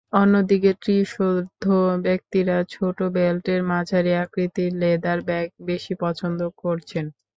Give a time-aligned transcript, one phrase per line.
[0.13, 1.65] অন্যদিকে ত্রিশোর্ধ্ব
[2.05, 7.05] ব্যক্তিরা ছোট বেল্টের মাঝারি আকৃতির লেদার ব্যাগ বেশি পছন্দ করছেন।